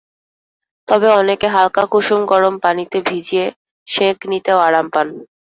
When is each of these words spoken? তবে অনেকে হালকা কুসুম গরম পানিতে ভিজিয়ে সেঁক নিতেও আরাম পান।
তবে 0.87 1.07
অনেকে 1.19 1.47
হালকা 1.47 1.83
কুসুম 1.91 2.21
গরম 2.25 2.55
পানিতে 2.63 2.97
ভিজিয়ে 3.07 3.45
সেঁক 3.87 4.17
নিতেও 4.31 4.57
আরাম 4.67 4.87
পান। 4.93 5.07